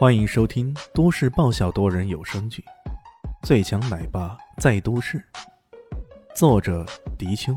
[0.00, 2.64] 欢迎收听都市爆笑多人有声剧
[3.46, 5.18] 《最强奶爸在都市》，
[6.34, 6.86] 作者：
[7.18, 7.52] 迪秋，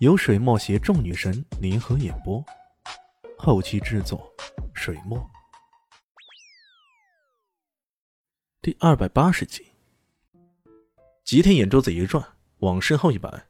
[0.00, 2.44] 由水墨携众女神联合演播，
[3.38, 4.30] 后期制作：
[4.74, 5.18] 水墨。
[8.60, 9.64] 第二百八十集，
[11.24, 12.22] 吉田眼珠子一转，
[12.58, 13.46] 往身后一摆：“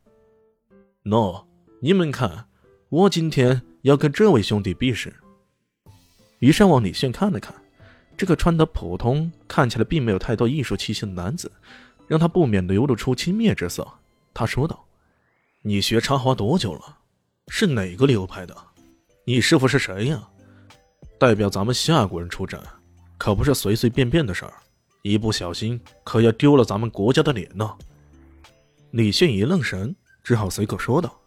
[1.02, 1.44] 喏，
[1.82, 2.46] 你们看，
[2.88, 5.12] 我今天要跟这位兄弟比试。”
[6.38, 7.59] 于山往李炫看了看。
[8.20, 11.50] 这个穿得普通、看起来并没有太多艺术气息的男子，
[12.06, 13.88] 让他不免流露出轻蔑之色。
[14.34, 14.84] 他说道
[15.64, 16.98] ：“你学插花多久了？
[17.48, 18.54] 是哪个流派的？
[19.24, 20.28] 你师傅是谁呀？
[21.18, 22.62] 代表咱们夏国人出战，
[23.16, 24.52] 可不是随随便便的事儿，
[25.00, 27.74] 一不小心可要丢了咱们国家的脸呢。”
[28.92, 31.18] 李迅一愣神，只好随口说道：“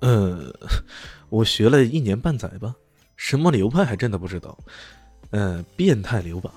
[0.00, 0.52] 呃，
[1.30, 2.74] 我学了一年半载吧，
[3.16, 4.54] 什么流派还真的不知道。”
[5.30, 6.52] 嗯，变态流吧，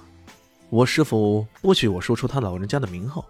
[0.70, 3.26] 我师傅不许我说出他老人家的名号。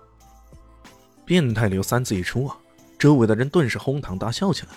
[1.25, 2.57] 变态流三字一出啊，
[2.99, 4.69] 周围的人顿时哄堂大笑起来。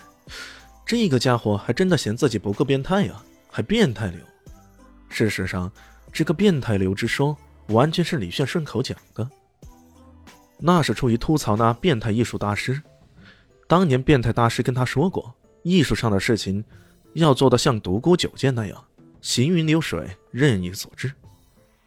[0.86, 4.20] 这个家伙还真的嫌自己不够变态呀，还变态流。
[5.08, 5.70] 事实上，
[6.12, 7.36] 这个变态流之说
[7.68, 9.28] 完全是李炫顺口讲的，
[10.58, 12.80] 那是出于吐槽那变态艺术大师。
[13.66, 16.64] 当年变态大师跟他说过，艺术上的事情
[17.14, 18.84] 要做的像独孤九剑那样。
[19.24, 21.10] 行云流水，任意所知。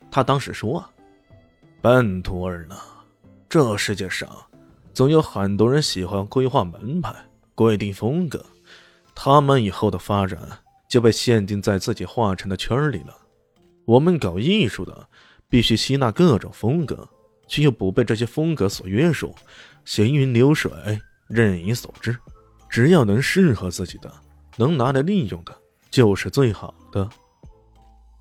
[0.10, 0.90] 他当时说：“啊，
[1.84, 2.76] 半途而呢，
[3.48, 4.28] 这世界上
[4.92, 7.16] 总有很多人喜欢规划门派、
[7.54, 8.44] 规定风格，
[9.14, 10.40] 他们以后的发展
[10.90, 13.16] 就被限定在自己画成的圈里了。
[13.86, 15.08] 我们搞艺术的，
[15.48, 17.08] 必须吸纳各种风格，
[17.48, 19.36] 却又不被这些风格所约束，
[19.86, 20.72] 行云流水，
[21.28, 22.18] 任意所知。
[22.68, 24.12] 只要能适合自己的，
[24.56, 25.56] 能拿来利用的，
[25.92, 27.08] 就是最好的。”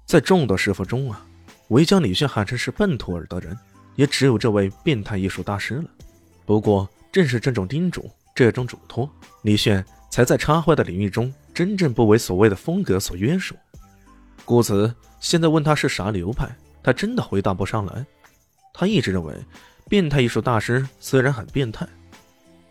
[0.06, 1.26] 在众多师傅中啊，
[1.68, 3.58] 唯将李炫喊成是笨徒儿的人，
[3.96, 5.90] 也只有这位变态艺术大师了。
[6.44, 9.10] 不过，正是这种叮嘱、这种嘱托，
[9.42, 13.56] 李炫才在插画的领域中真正不为所谓的风格所约束。
[14.44, 16.48] 故此，现在问他是啥流派，
[16.84, 18.06] 他真的回答不上来。
[18.72, 19.34] 他一直认为，
[19.88, 21.84] 变态艺术大师虽然很变态，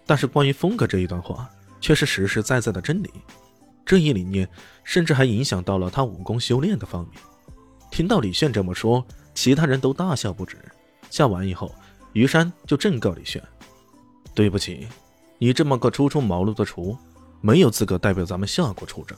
[0.06, 1.50] 但是关于风格这一段话，
[1.82, 3.09] 却是实实在在的真理。
[3.86, 4.50] 这一理念
[4.84, 7.22] 甚至还影响到了他武功修炼的方面。
[7.96, 10.58] 听到李炫这么说，其他人都大笑不止。
[11.10, 11.74] 笑完以后，
[12.12, 13.42] 于山就正告李炫
[14.36, 14.86] ：“对不起，
[15.38, 16.98] 你这么个初出茅庐的厨，
[17.40, 19.18] 没有资格代表咱们夏国出战，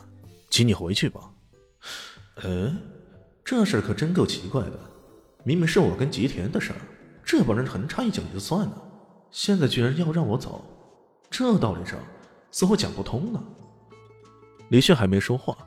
[0.51, 1.21] 请你回去吧。”
[2.45, 2.77] 嗯，
[3.43, 4.79] 这事可真够奇怪的。
[5.43, 6.77] 明明是我跟吉田的事儿，
[7.25, 8.83] 这帮人横插一脚也就算了，
[9.31, 10.63] 现在居然要让我走，
[11.31, 11.97] 这道理上
[12.51, 13.43] 似乎讲不通呢。
[14.69, 15.57] 李炫还没说话，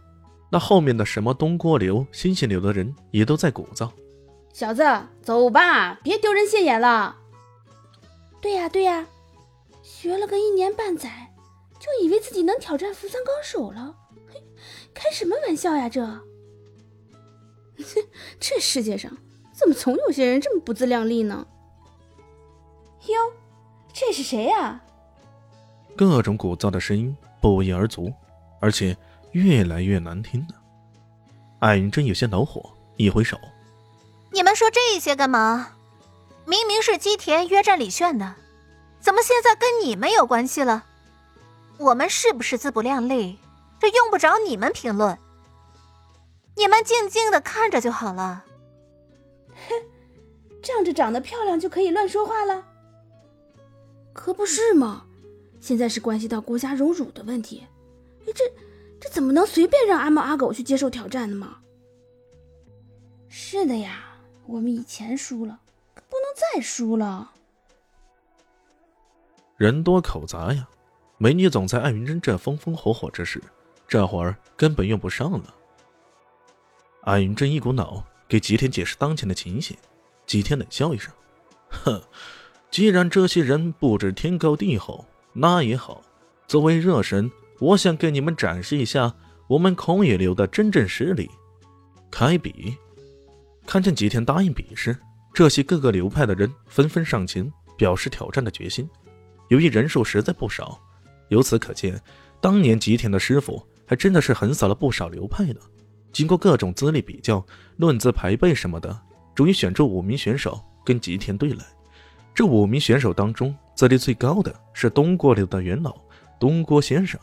[0.51, 3.89] 那后面的什么东郭流、星星流的人也都在鼓噪
[4.53, 4.83] ：“小子，
[5.23, 7.17] 走吧，别丢人现眼了。
[8.43, 9.07] ”“对呀，对呀，
[9.83, 11.33] 学了个一年半载，
[11.79, 13.95] 就以为自己能挑战扶桑高手了？
[14.29, 14.43] 嘿，
[14.93, 15.89] 开什么玩笑呀！
[15.89, 16.21] 这，
[18.41, 19.17] 这世界上
[19.53, 21.47] 怎么总有些人这么不自量力呢
[23.07, 23.33] ？”“哟，
[23.93, 24.83] 这是谁呀？”
[25.97, 28.13] 各种鼓噪的声音不一而足。
[28.63, 28.95] 而且
[29.33, 30.55] 越来越难听了。
[31.61, 33.39] 艾云真有些恼火，一挥手
[34.33, 35.73] ：“你们说这些干嘛？
[36.47, 38.35] 明明是基田约战李炫的，
[38.99, 40.85] 怎么现在跟你们有关系了？
[41.79, 43.39] 我们是不是自不量力？
[43.79, 45.19] 这用不着你们评论，
[46.57, 48.45] 你们静静的看着就好了。”
[49.69, 49.75] 哼，
[50.63, 52.65] 仗着长得漂亮就可以乱说话了？
[54.13, 55.05] 可不是嘛！
[55.61, 57.67] 现在是关系到国家荣辱的问题。
[58.35, 58.45] 这
[59.01, 61.59] 这怎么能随便让阿猫阿狗去接受挑战的吗？
[63.29, 65.61] 是的呀，我们以前输了，
[65.95, 67.33] 可不能再输了。
[69.57, 70.69] 人多口杂呀，
[71.17, 73.43] 美女总裁艾云珍这风风火火之时，
[73.87, 75.55] 这会儿根本用不上了。
[77.03, 79.77] 艾云珍一股脑给吉田解释当前的情形，
[80.27, 81.11] 吉田冷笑一声
[81.71, 82.03] ：“哼，
[82.71, 86.03] 既然这些人不知天高地厚，那也好，
[86.47, 87.31] 作为热身。”
[87.61, 89.15] 我想给你们展示一下
[89.47, 91.31] 我们空野流的真正实力。
[92.11, 92.77] 开比，
[93.67, 94.97] 看见吉田答应比试，
[95.35, 98.89] 这些各个流派的人纷纷上前表示挑战的决心。
[99.49, 100.81] 由于人数实在不少，
[101.29, 102.01] 由此可见，
[102.41, 105.61] 当年吉田的师傅还真的是横扫了不少流派呢。
[106.13, 107.45] 经过各种资历比较、
[107.77, 109.01] 论资排辈什么的，
[109.35, 111.63] 终于选出五名选手跟吉田对垒。
[112.35, 115.95] 这五名选手当中，资历最高的是东郭流的元老
[116.39, 117.21] 东郭先生。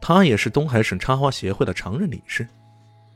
[0.00, 2.46] 他也是东海省插花协会的常任理事，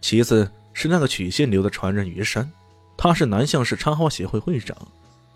[0.00, 2.50] 其次是那个曲线流的传人于山，
[2.96, 4.76] 他是南向市插花协会会长，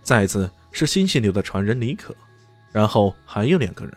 [0.03, 2.15] 再次是新犀牛的传人李可，
[2.71, 3.95] 然后还有两个人。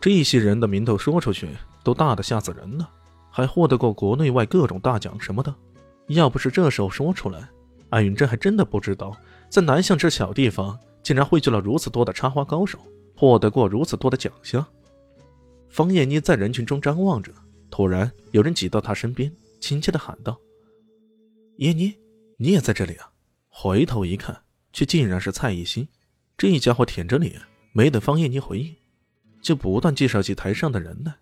[0.00, 1.48] 这些人的名头说出去
[1.84, 2.88] 都大的吓死人了，
[3.30, 5.54] 还获得过国内外各种大奖什么的。
[6.08, 7.48] 要不是这时候说出来，
[7.90, 9.16] 艾云珍还真的不知道，
[9.48, 12.80] 在南向这小地方竟然汇聚了如此多的插花高手，
[13.16, 14.66] 获得过如此多的奖项。
[15.72, 17.32] 方艳妮在人群中张望着，
[17.70, 20.38] 突然有人挤到她身边，亲切地喊道
[21.58, 21.94] ：“艳妮，
[22.36, 23.10] 你也在这里啊！”
[23.48, 24.42] 回头一看，
[24.72, 25.88] 却竟然是蔡艺兴。
[26.36, 27.40] 这一家伙舔着脸，
[27.72, 28.76] 没等方艳妮回应，
[29.40, 31.14] 就不断介绍起台上的人来。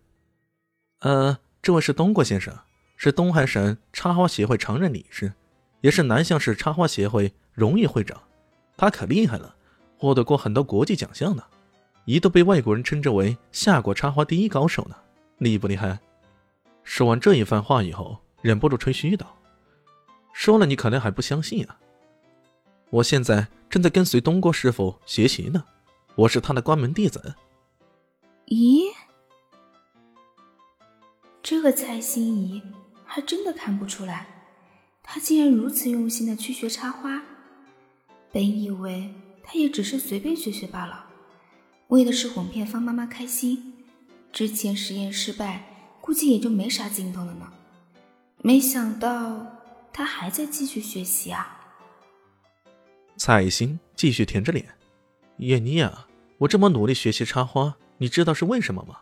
[0.99, 2.55] 呃，这位是东国先生。
[3.03, 5.32] 是东海省插花协会常任理事，
[5.81, 8.20] 也是南向市插花协会荣誉会长。
[8.76, 9.56] 他可厉害了，
[9.96, 11.43] 获得过很多国际奖项呢，
[12.05, 14.97] 一度被外国人称之为夏国插花第一高手呢，
[15.38, 15.99] 厉不厉害？
[16.82, 19.37] 说完这一番话以后，忍不住吹嘘道
[20.32, 21.79] ：“说了你可能还不相信啊！
[22.91, 25.64] 我现在正在跟随东郭师傅学习呢，
[26.14, 27.35] 我是他的关门弟子。”
[28.46, 28.93] 咦，
[31.43, 32.62] 这个蔡心怡。
[33.12, 34.29] 还真的看不出来，
[35.03, 37.20] 他竟然如此用心的去学插花。
[38.31, 39.12] 本以为
[39.43, 41.09] 他也只是随便学学罢了，
[41.90, 43.75] 为的是哄骗方妈妈开心。
[44.32, 47.52] 之前实验失败，估计也就没啥劲头了呢。
[48.42, 49.44] 没想到
[49.92, 51.58] 他还在继续学习啊！
[53.16, 54.64] 蔡欣继续舔着脸
[55.38, 56.06] ：“叶妮啊，
[56.38, 59.00] 我这么努力学习插花，你知道是为什么吗？”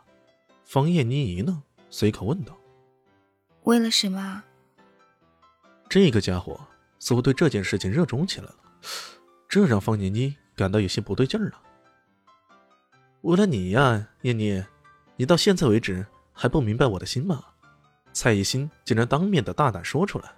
[0.65, 2.57] 方叶妮一愣，随口问道。
[3.65, 4.43] 为了什么？
[5.91, 6.59] 这个家伙
[6.99, 8.57] 似乎对这件事情热衷起来了，
[9.47, 11.63] 这让方念妮感到有些不对劲儿了。
[13.23, 14.67] 为了你呀，念念，
[15.17, 17.45] 你到现在为止还不明白我的心吗？
[18.13, 20.33] 蔡艺兴竟然当面的大胆说出来。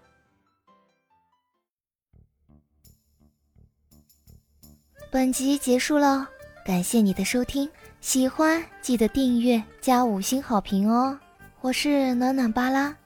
[5.10, 6.28] 本集结束了，
[6.64, 7.68] 感谢你的收听，
[8.00, 11.18] 喜欢记得订阅加五星好评哦。
[11.60, 12.96] 我是暖暖巴拉。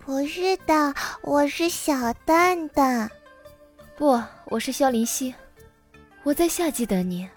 [0.00, 3.10] 不是的，我是小蛋蛋。
[3.96, 5.34] 不，我是萧林希。
[6.24, 7.28] 我在夏季等你。